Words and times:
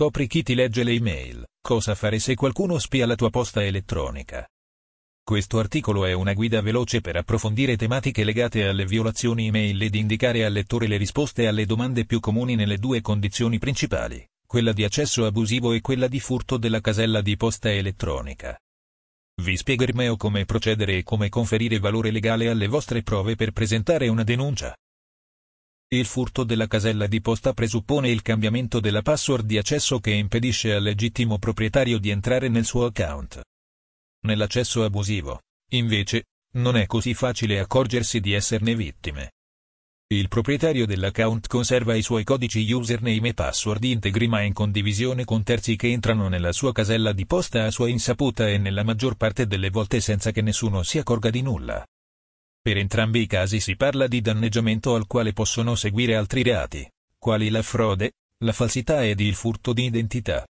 Scopri 0.00 0.28
chi 0.28 0.42
ti 0.42 0.54
legge 0.54 0.82
le 0.82 0.92
email, 0.92 1.44
cosa 1.60 1.94
fare 1.94 2.18
se 2.20 2.34
qualcuno 2.34 2.78
spia 2.78 3.04
la 3.04 3.16
tua 3.16 3.28
posta 3.28 3.62
elettronica. 3.62 4.48
Questo 5.22 5.58
articolo 5.58 6.06
è 6.06 6.14
una 6.14 6.32
guida 6.32 6.62
veloce 6.62 7.02
per 7.02 7.16
approfondire 7.16 7.76
tematiche 7.76 8.24
legate 8.24 8.64
alle 8.64 8.86
violazioni 8.86 9.48
email 9.48 9.82
ed 9.82 9.94
indicare 9.94 10.46
al 10.46 10.54
lettore 10.54 10.86
le 10.86 10.96
risposte 10.96 11.46
alle 11.46 11.66
domande 11.66 12.06
più 12.06 12.18
comuni 12.18 12.54
nelle 12.54 12.78
due 12.78 13.02
condizioni 13.02 13.58
principali, 13.58 14.26
quella 14.46 14.72
di 14.72 14.84
accesso 14.84 15.26
abusivo 15.26 15.74
e 15.74 15.82
quella 15.82 16.08
di 16.08 16.18
furto 16.18 16.56
della 16.56 16.80
casella 16.80 17.20
di 17.20 17.36
posta 17.36 17.70
elettronica. 17.70 18.58
Vi 19.42 19.54
spiegheremo 19.54 20.16
come 20.16 20.46
procedere 20.46 20.96
e 20.96 21.02
come 21.02 21.28
conferire 21.28 21.78
valore 21.78 22.10
legale 22.10 22.48
alle 22.48 22.68
vostre 22.68 23.02
prove 23.02 23.36
per 23.36 23.50
presentare 23.50 24.08
una 24.08 24.24
denuncia. 24.24 24.74
Il 25.92 26.06
furto 26.06 26.44
della 26.44 26.68
casella 26.68 27.08
di 27.08 27.20
posta 27.20 27.52
presuppone 27.52 28.10
il 28.10 28.22
cambiamento 28.22 28.78
della 28.78 29.02
password 29.02 29.44
di 29.44 29.58
accesso 29.58 29.98
che 29.98 30.12
impedisce 30.12 30.72
al 30.72 30.84
legittimo 30.84 31.40
proprietario 31.40 31.98
di 31.98 32.10
entrare 32.10 32.48
nel 32.48 32.64
suo 32.64 32.84
account. 32.84 33.40
Nell'accesso 34.20 34.84
abusivo, 34.84 35.40
invece, 35.70 36.26
non 36.52 36.76
è 36.76 36.86
così 36.86 37.12
facile 37.12 37.58
accorgersi 37.58 38.20
di 38.20 38.34
esserne 38.34 38.76
vittime. 38.76 39.32
Il 40.12 40.28
proprietario 40.28 40.86
dell'account 40.86 41.48
conserva 41.48 41.96
i 41.96 42.02
suoi 42.02 42.22
codici 42.22 42.70
username 42.70 43.30
e 43.30 43.34
password 43.34 43.82
integri 43.82 44.28
ma 44.28 44.42
in 44.42 44.52
condivisione 44.52 45.24
con 45.24 45.42
terzi 45.42 45.74
che 45.74 45.90
entrano 45.90 46.28
nella 46.28 46.52
sua 46.52 46.70
casella 46.70 47.12
di 47.12 47.26
posta 47.26 47.64
a 47.64 47.70
sua 47.72 47.88
insaputa 47.88 48.48
e 48.48 48.58
nella 48.58 48.84
maggior 48.84 49.16
parte 49.16 49.48
delle 49.48 49.70
volte 49.70 50.00
senza 50.00 50.30
che 50.30 50.40
nessuno 50.40 50.84
si 50.84 50.98
accorga 50.98 51.30
di 51.30 51.42
nulla. 51.42 51.84
Per 52.62 52.76
entrambi 52.76 53.22
i 53.22 53.26
casi 53.26 53.58
si 53.58 53.74
parla 53.74 54.06
di 54.06 54.20
danneggiamento 54.20 54.94
al 54.94 55.06
quale 55.06 55.32
possono 55.32 55.74
seguire 55.76 56.14
altri 56.14 56.42
reati, 56.42 56.86
quali 57.18 57.48
la 57.48 57.62
frode, 57.62 58.12
la 58.44 58.52
falsità 58.52 59.02
ed 59.02 59.20
il 59.20 59.34
furto 59.34 59.72
di 59.72 59.84
identità. 59.84 60.46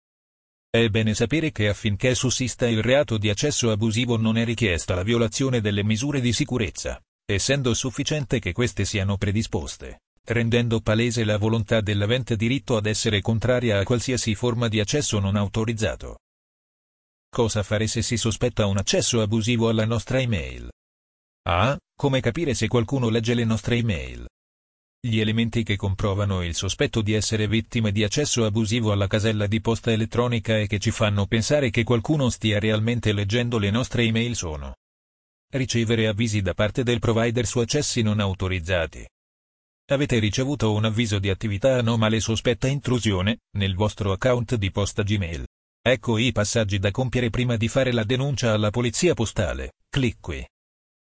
È 0.70 0.88
bene 0.88 1.12
sapere 1.12 1.52
che 1.52 1.68
affinché 1.68 2.14
sussista 2.14 2.66
il 2.66 2.82
reato 2.82 3.18
di 3.18 3.28
accesso 3.28 3.70
abusivo 3.70 4.16
non 4.16 4.38
è 4.38 4.44
richiesta 4.44 4.94
la 4.94 5.02
violazione 5.02 5.60
delle 5.60 5.84
misure 5.84 6.20
di 6.20 6.32
sicurezza, 6.32 6.98
essendo 7.26 7.74
sufficiente 7.74 8.38
che 8.38 8.52
queste 8.52 8.86
siano 8.86 9.18
predisposte, 9.18 10.00
rendendo 10.24 10.80
palese 10.80 11.24
la 11.24 11.36
volontà 11.36 11.82
dell'avente 11.82 12.36
diritto 12.36 12.76
ad 12.78 12.86
essere 12.86 13.20
contraria 13.20 13.80
a 13.80 13.84
qualsiasi 13.84 14.34
forma 14.34 14.68
di 14.68 14.80
accesso 14.80 15.18
non 15.18 15.36
autorizzato. 15.36 16.20
Cosa 17.30 17.62
fare 17.62 17.86
se 17.86 18.00
si 18.00 18.16
sospetta 18.16 18.64
un 18.64 18.78
accesso 18.78 19.20
abusivo 19.20 19.68
alla 19.68 19.84
nostra 19.84 20.20
email? 20.20 20.70
A. 21.50 21.78
Come 21.96 22.20
capire 22.20 22.52
se 22.52 22.68
qualcuno 22.68 23.08
legge 23.08 23.32
le 23.32 23.44
nostre 23.46 23.76
email. 23.76 24.26
Gli 25.00 25.18
elementi 25.18 25.62
che 25.62 25.76
comprovano 25.76 26.42
il 26.42 26.54
sospetto 26.54 27.00
di 27.00 27.14
essere 27.14 27.48
vittime 27.48 27.90
di 27.90 28.04
accesso 28.04 28.44
abusivo 28.44 28.92
alla 28.92 29.06
casella 29.06 29.46
di 29.46 29.62
posta 29.62 29.90
elettronica 29.90 30.58
e 30.58 30.66
che 30.66 30.78
ci 30.78 30.90
fanno 30.90 31.24
pensare 31.24 31.70
che 31.70 31.84
qualcuno 31.84 32.28
stia 32.28 32.58
realmente 32.58 33.14
leggendo 33.14 33.56
le 33.56 33.70
nostre 33.70 34.02
email 34.02 34.36
sono 34.36 34.74
ricevere 35.50 36.06
avvisi 36.06 36.42
da 36.42 36.52
parte 36.52 36.82
del 36.82 36.98
provider 36.98 37.46
su 37.46 37.60
accessi 37.60 38.02
non 38.02 38.20
autorizzati. 38.20 39.08
Avete 39.90 40.18
ricevuto 40.18 40.74
un 40.74 40.84
avviso 40.84 41.18
di 41.18 41.30
attività 41.30 41.78
anomale 41.78 42.20
sospetta 42.20 42.66
intrusione 42.66 43.38
nel 43.56 43.74
vostro 43.74 44.12
account 44.12 44.56
di 44.56 44.70
posta 44.70 45.02
Gmail. 45.02 45.46
Ecco 45.80 46.18
i 46.18 46.30
passaggi 46.30 46.78
da 46.78 46.90
compiere 46.90 47.30
prima 47.30 47.56
di 47.56 47.68
fare 47.68 47.90
la 47.92 48.04
denuncia 48.04 48.52
alla 48.52 48.68
polizia 48.68 49.14
postale. 49.14 49.72
Clic 49.88 50.18
qui. 50.20 50.46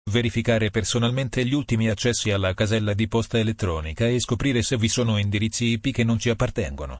Verificare 0.09 0.71
personalmente 0.71 1.45
gli 1.45 1.53
ultimi 1.53 1.89
accessi 1.89 2.31
alla 2.31 2.53
casella 2.53 2.93
di 2.93 3.07
posta 3.07 3.37
elettronica 3.37 4.07
e 4.07 4.19
scoprire 4.19 4.63
se 4.63 4.77
vi 4.77 4.87
sono 4.87 5.17
indirizzi 5.17 5.65
IP 5.65 5.91
che 5.91 6.03
non 6.03 6.17
ci 6.17 6.29
appartengono. 6.29 6.99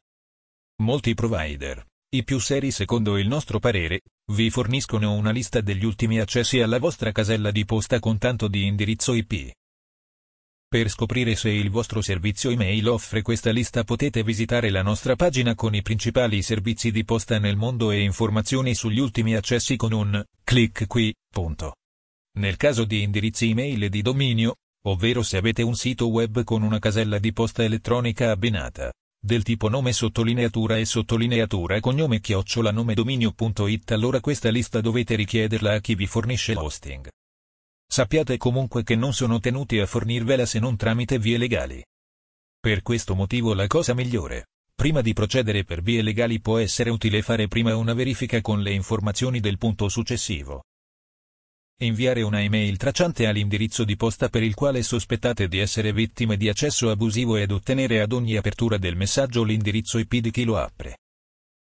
Molti 0.84 1.14
provider, 1.16 1.84
i 2.14 2.24
più 2.24 2.40
seri 2.40 2.72
secondo 2.72 3.18
il 3.18 3.28
nostro 3.28 3.60
parere, 3.60 4.02
vi 4.34 4.50
forniscono 4.50 5.14
una 5.14 5.32
lista 5.32 5.62
degli 5.62 5.86
ultimi 5.86 6.20
accessi 6.20 6.60
alla 6.60 6.78
vostra 6.78 7.12
casella 7.12 7.52
di 7.52 7.66
posta 7.66 8.00
con 8.00 8.18
tanto 8.18 8.48
di 8.48 8.66
indirizzo 8.66 9.14
IP. 9.14 9.52
Per 10.68 10.90
scoprire 10.90 11.36
se 11.36 11.50
il 11.50 11.70
vostro 11.70 12.02
servizio 12.02 12.50
email 12.50 12.88
offre 12.88 13.22
questa 13.22 13.52
lista 13.52 13.84
potete 13.84 14.24
visitare 14.24 14.70
la 14.70 14.82
nostra 14.82 15.16
pagina 15.16 15.56
con 15.56 15.74
i 15.74 15.82
principali 15.82 16.42
servizi 16.42 16.92
di 16.92 17.04
posta 17.04 17.40
nel 17.40 17.58
mondo 17.58 17.92
e 17.92 18.00
informazioni 18.02 18.74
sugli 18.74 19.00
ultimi 19.00 19.36
accessi 19.36 19.76
con 19.76 19.92
un 19.92 20.24
clic 20.44 20.88
qui. 20.88 21.14
Punto. 21.30 21.76
Nel 22.34 22.56
caso 22.56 22.86
di 22.86 23.02
indirizzi 23.02 23.50
email 23.50 23.90
di 23.90 24.02
dominio, 24.02 24.56
ovvero 24.86 25.22
se 25.22 25.36
avete 25.36 25.64
un 25.64 25.76
sito 25.76 26.08
web 26.08 26.44
con 26.46 26.62
una 26.64 26.80
casella 26.80 27.20
di 27.20 27.34
posta 27.34 27.64
elettronica 27.64 28.32
abbinata, 28.32 28.92
del 29.20 29.44
tipo 29.44 29.68
nome 29.68 29.92
sottolineatura 29.92 30.78
e 30.78 30.86
sottolineatura 30.86 31.80
cognome 31.82 32.22
chiocciola 32.22 32.72
nome 32.72 32.94
dominio.it 32.94 33.92
allora 33.92 34.22
questa 34.22 34.50
lista 34.50 34.80
dovete 34.80 35.16
richiederla 35.16 35.74
a 35.74 35.80
chi 35.80 35.94
vi 35.94 36.08
fornisce 36.08 36.54
l'hosting. 36.54 37.08
Sappiate 37.86 38.38
comunque 38.38 38.84
che 38.84 38.96
non 38.96 39.14
sono 39.14 39.40
tenuti 39.40 39.78
a 39.80 39.86
fornirvela 39.86 40.46
se 40.46 40.60
non 40.60 40.78
tramite 40.78 41.20
vie 41.20 41.38
legali. 41.38 41.84
Per 42.62 42.82
questo 42.82 43.14
motivo 43.14 43.54
la 43.54 43.68
cosa 43.68 43.94
migliore, 43.94 44.48
prima 44.74 45.02
di 45.02 45.12
procedere 45.12 45.66
per 45.66 45.82
vie 45.82 46.02
legali 46.02 46.40
può 46.40 46.58
essere 46.60 46.90
utile 46.90 47.22
fare 47.22 47.50
prima 47.50 47.76
una 47.76 47.94
verifica 47.94 48.40
con 48.40 48.62
le 48.62 48.72
informazioni 48.72 49.42
del 49.42 49.58
punto 49.58 49.90
successivo 49.90 50.64
inviare 51.86 52.22
una 52.22 52.42
email 52.42 52.78
tracciante 52.78 53.28
all'indirizzo 53.28 53.84
di 53.84 53.96
posta 53.96 54.30
per 54.30 54.44
il 54.44 54.54
quale 54.54 54.84
sospettate 54.84 55.48
di 55.48 55.60
essere 55.60 55.94
vittime 55.94 56.38
di 56.38 56.50
accesso 56.50 56.90
abusivo 56.90 57.36
ed 57.36 57.52
ottenere 57.52 58.02
ad 58.02 58.12
ogni 58.12 58.36
apertura 58.36 58.78
del 58.78 58.96
messaggio 58.96 59.44
l'indirizzo 59.44 59.98
IP 59.98 60.16
di 60.16 60.32
chi 60.32 60.44
lo 60.44 60.58
apre. 60.58 60.98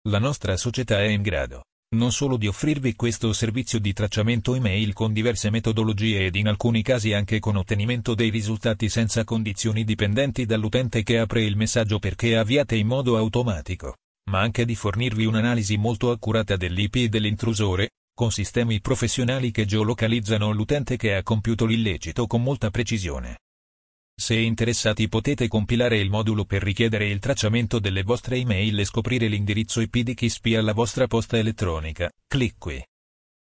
La 0.09 0.19
nostra 0.19 0.57
società 0.57 1.01
è 1.01 1.07
in 1.07 1.23
grado 1.23 1.63
non 1.93 2.13
solo 2.13 2.37
di 2.37 2.47
offrirvi 2.47 2.95
questo 2.95 3.33
servizio 3.33 3.81
di 3.81 3.93
tracciamento 3.93 4.55
email 4.55 4.93
con 4.93 5.13
diverse 5.13 5.51
metodologie 5.51 6.27
ed 6.27 6.37
in 6.37 6.47
alcuni 6.47 6.83
casi 6.83 7.13
anche 7.13 7.41
con 7.41 7.57
ottenimento 7.57 8.15
dei 8.15 8.31
risultati 8.31 8.89
senza 8.89 9.25
condizioni 9.25 9.83
dipendenti 9.83 10.47
dall'utente 10.47 11.03
che 11.03 11.19
apre 11.19 11.43
il 11.43 11.57
messaggio 11.57 11.99
perché 11.99 12.37
avviate 12.37 12.77
in 12.77 12.87
modo 12.87 13.17
automatico, 13.17 13.97
ma 14.31 14.39
anche 14.39 14.65
di 14.65 14.77
fornirvi 14.77 15.25
un'analisi 15.25 15.79
molto 15.79 16.13
accurata 16.13 16.57
dell'IP 16.57 17.07
dell'intrusore, 17.07 17.89
con 18.21 18.31
sistemi 18.31 18.83
professionali 18.83 19.51
che 19.51 19.65
geolocalizzano 19.65 20.51
l'utente 20.51 20.99
che 20.99 21.15
ha 21.15 21.23
compiuto 21.23 21.65
l'illecito 21.65 22.27
con 22.27 22.43
molta 22.43 22.69
precisione. 22.69 23.39
Se 24.15 24.35
interessati 24.35 25.09
potete 25.09 25.49
compilare 25.49 25.99
il 25.99 26.11
modulo 26.11 26.45
per 26.45 26.63
richiedere 26.63 27.09
il 27.09 27.19
tracciamento 27.19 27.79
delle 27.79 28.03
vostre 28.03 28.37
email 28.37 28.79
e 28.79 28.85
scoprire 28.85 29.27
l'indirizzo 29.27 29.81
IP 29.81 30.01
di 30.01 30.13
chi 30.13 30.29
spia 30.29 30.61
la 30.61 30.75
vostra 30.75 31.07
posta 31.07 31.39
elettronica. 31.39 32.11
Clic 32.27 32.57
qui. 32.59 32.85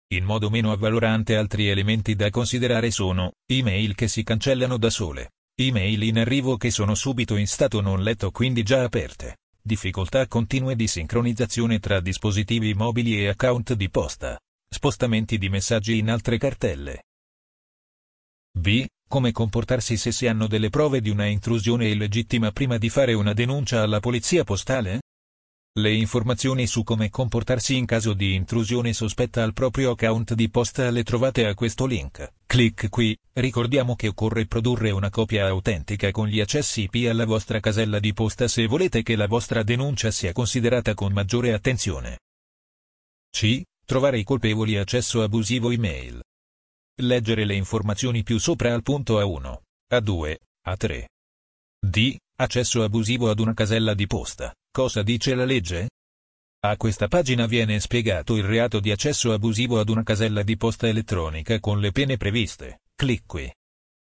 In 0.08 0.24
modo 0.24 0.50
meno 0.50 0.70
avvalorante 0.70 1.34
altri 1.34 1.68
elementi 1.68 2.14
da 2.14 2.28
considerare 2.28 2.90
sono, 2.90 3.32
email 3.50 3.94
che 3.94 4.06
si 4.06 4.22
cancellano 4.22 4.76
da 4.76 4.90
sole, 4.90 5.30
email 5.58 6.02
in 6.02 6.18
arrivo 6.18 6.58
che 6.58 6.70
sono 6.70 6.94
subito 6.94 7.36
in 7.36 7.46
stato 7.46 7.80
non 7.80 8.02
letto 8.02 8.30
quindi 8.30 8.62
già 8.64 8.82
aperte, 8.82 9.38
difficoltà 9.62 10.26
continue 10.26 10.76
di 10.76 10.86
sincronizzazione 10.86 11.78
tra 11.78 12.00
dispositivi 12.00 12.74
mobili 12.74 13.18
e 13.18 13.28
account 13.28 13.72
di 13.72 13.88
posta. 13.88 14.38
Spostamenti 14.70 15.38
di 15.38 15.48
messaggi 15.48 15.96
in 15.96 16.10
altre 16.10 16.36
cartelle. 16.36 17.04
B. 18.52 18.84
Come 19.08 19.32
comportarsi 19.32 19.96
se 19.96 20.12
si 20.12 20.26
hanno 20.26 20.46
delle 20.46 20.68
prove 20.68 21.00
di 21.00 21.08
una 21.08 21.24
intrusione 21.24 21.88
illegittima 21.88 22.52
prima 22.52 22.76
di 22.76 22.90
fare 22.90 23.14
una 23.14 23.32
denuncia 23.32 23.80
alla 23.80 23.98
polizia 23.98 24.44
postale? 24.44 25.00
Le 25.78 25.90
informazioni 25.94 26.66
su 26.66 26.82
come 26.82 27.08
comportarsi 27.08 27.76
in 27.76 27.86
caso 27.86 28.12
di 28.12 28.34
intrusione 28.34 28.92
sospetta 28.92 29.42
al 29.42 29.54
proprio 29.54 29.92
account 29.92 30.34
di 30.34 30.50
posta 30.50 30.90
le 30.90 31.02
trovate 31.02 31.46
a 31.46 31.54
questo 31.54 31.86
link. 31.86 32.34
Clic 32.44 32.90
qui, 32.90 33.16
ricordiamo 33.32 33.96
che 33.96 34.08
occorre 34.08 34.46
produrre 34.46 34.90
una 34.90 35.08
copia 35.08 35.46
autentica 35.46 36.10
con 36.10 36.28
gli 36.28 36.40
accessi 36.40 36.82
IP 36.82 37.08
alla 37.08 37.24
vostra 37.24 37.58
casella 37.60 38.00
di 38.00 38.12
posta 38.12 38.46
se 38.48 38.66
volete 38.66 39.02
che 39.02 39.16
la 39.16 39.26
vostra 39.26 39.62
denuncia 39.62 40.10
sia 40.10 40.32
considerata 40.32 40.92
con 40.92 41.12
maggiore 41.14 41.54
attenzione. 41.54 42.18
C. 43.30 43.62
Trovare 43.88 44.18
i 44.18 44.22
colpevoli 44.22 44.76
accesso 44.76 45.22
abusivo 45.22 45.70
email. 45.70 46.20
Leggere 47.00 47.46
le 47.46 47.54
informazioni 47.54 48.22
più 48.22 48.36
sopra 48.38 48.74
al 48.74 48.82
punto 48.82 49.18
A1, 49.18 49.60
A2, 49.94 50.36
A3. 50.66 51.04
D. 51.80 52.16
Accesso 52.38 52.82
abusivo 52.82 53.30
ad 53.30 53.40
una 53.40 53.54
casella 53.54 53.94
di 53.94 54.06
posta. 54.06 54.54
Cosa 54.70 55.02
dice 55.02 55.34
la 55.34 55.46
legge? 55.46 55.88
A 56.66 56.76
questa 56.76 57.08
pagina 57.08 57.46
viene 57.46 57.80
spiegato 57.80 58.36
il 58.36 58.44
reato 58.44 58.78
di 58.78 58.90
accesso 58.90 59.32
abusivo 59.32 59.80
ad 59.80 59.88
una 59.88 60.02
casella 60.02 60.42
di 60.42 60.58
posta 60.58 60.86
elettronica 60.86 61.58
con 61.58 61.80
le 61.80 61.90
pene 61.90 62.18
previste. 62.18 62.80
Clic 62.94 63.22
qui. 63.24 63.50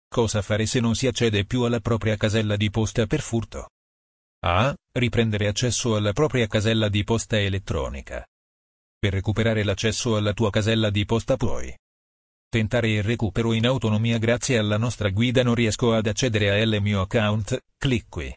Cosa 0.05 0.41
fare 0.41 0.65
se 0.65 0.81
non 0.81 0.95
si 0.95 1.07
accede 1.07 1.45
più 1.45 1.61
alla 1.61 1.79
propria 1.79 2.17
casella 2.17 2.57
di 2.57 2.69
posta 2.69 3.07
per 3.07 3.21
furto? 3.21 3.69
A. 4.43 4.75
Riprendere 4.91 5.47
accesso 5.47 5.95
alla 5.95 6.11
propria 6.11 6.45
casella 6.47 6.89
di 6.89 7.05
posta 7.05 7.39
elettronica. 7.39 8.25
Per 9.01 9.11
recuperare 9.11 9.63
l'accesso 9.63 10.15
alla 10.15 10.31
tua 10.31 10.51
casella 10.51 10.91
di 10.91 11.05
posta 11.05 11.35
puoi 11.35 11.75
tentare 12.47 12.91
il 12.91 13.01
recupero 13.01 13.51
in 13.53 13.65
autonomia 13.65 14.19
grazie 14.19 14.59
alla 14.59 14.77
nostra 14.77 15.09
guida 15.09 15.41
non 15.41 15.55
riesco 15.55 15.91
ad 15.95 16.05
accedere 16.05 16.51
a 16.51 16.63
L 16.63 16.79
mio 16.79 17.01
account, 17.01 17.57
clic 17.79 18.05
qui. 18.07 18.31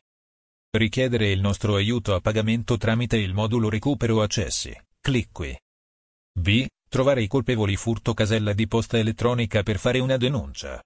Richiedere 0.70 1.30
il 1.30 1.40
nostro 1.40 1.74
aiuto 1.74 2.14
a 2.14 2.20
pagamento 2.20 2.78
tramite 2.78 3.18
il 3.18 3.34
modulo 3.34 3.68
recupero 3.68 4.22
accessi. 4.22 4.74
Clic 5.02 5.28
qui. 5.32 5.54
B. 6.32 6.66
Trovare 6.88 7.20
i 7.20 7.26
colpevoli 7.26 7.76
furto 7.76 8.14
casella 8.14 8.54
di 8.54 8.66
posta 8.66 8.96
elettronica 8.96 9.62
per 9.62 9.78
fare 9.78 9.98
una 9.98 10.16
denuncia. 10.16 10.82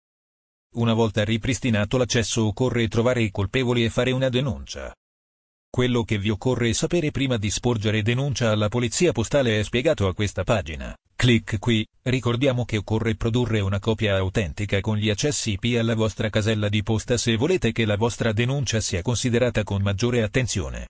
Una 0.74 0.92
volta 0.92 1.22
ripristinato 1.22 1.98
l'accesso 1.98 2.46
occorre 2.46 2.88
trovare 2.88 3.22
i 3.22 3.30
colpevoli 3.30 3.84
e 3.84 3.90
fare 3.90 4.10
una 4.10 4.28
denuncia. 4.28 4.92
Quello 5.70 6.02
che 6.02 6.18
vi 6.18 6.30
occorre 6.30 6.72
sapere 6.72 7.10
prima 7.10 7.36
di 7.36 7.50
sporgere 7.50 8.02
denuncia 8.02 8.50
alla 8.50 8.68
polizia 8.68 9.12
postale 9.12 9.60
è 9.60 9.62
spiegato 9.62 10.08
a 10.08 10.14
questa 10.14 10.42
pagina. 10.42 10.96
Clic 11.14 11.58
qui, 11.58 11.86
ricordiamo 12.02 12.64
che 12.64 12.78
occorre 12.78 13.16
produrre 13.16 13.60
una 13.60 13.78
copia 13.78 14.16
autentica 14.16 14.80
con 14.80 14.96
gli 14.96 15.10
accessi 15.10 15.58
IP 15.60 15.76
alla 15.78 15.94
vostra 15.94 16.30
casella 16.30 16.68
di 16.68 16.82
posta 16.82 17.16
se 17.16 17.36
volete 17.36 17.72
che 17.72 17.84
la 17.84 17.96
vostra 17.96 18.32
denuncia 18.32 18.80
sia 18.80 19.02
considerata 19.02 19.62
con 19.62 19.82
maggiore 19.82 20.22
attenzione. 20.22 20.88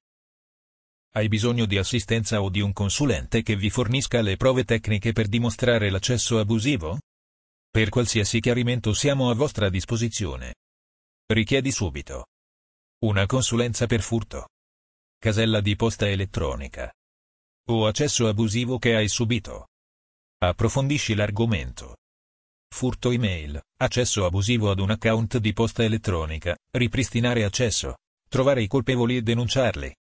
Hai 1.14 1.28
bisogno 1.28 1.64
di 1.64 1.78
assistenza 1.78 2.42
o 2.42 2.50
di 2.50 2.60
un 2.60 2.72
consulente 2.72 3.42
che 3.42 3.56
vi 3.56 3.70
fornisca 3.70 4.20
le 4.20 4.36
prove 4.36 4.64
tecniche 4.64 5.12
per 5.12 5.26
dimostrare 5.26 5.90
l'accesso 5.90 6.38
abusivo? 6.38 6.98
Per 7.70 7.88
qualsiasi 7.88 8.40
chiarimento 8.40 8.92
siamo 8.92 9.31
a 9.31 9.34
vostra 9.34 9.69
disposizione. 9.70 10.54
Richiedi 11.26 11.72
subito 11.72 12.26
una 13.00 13.26
consulenza 13.26 13.86
per 13.86 14.02
furto 14.02 14.48
casella 15.19 15.61
di 15.61 15.75
posta 15.75 16.09
elettronica 16.09 16.93
o 17.70 17.87
accesso 17.87 18.29
abusivo 18.29 18.79
che 18.79 18.94
hai 18.94 19.09
subito. 19.09 19.67
Approfondisci 20.38 21.15
l'argomento. 21.15 21.97
Furto 22.73 23.11
email, 23.11 23.61
accesso 23.79 24.25
abusivo 24.25 24.70
ad 24.70 24.79
un 24.79 24.91
account 24.91 25.37
di 25.38 25.53
posta 25.53 25.82
elettronica, 25.82 26.56
ripristinare 26.70 27.44
accesso, 27.44 27.97
trovare 28.29 28.62
i 28.62 28.69
colpevoli 28.69 29.17
e 29.17 29.23
denunciarli. 29.23 29.94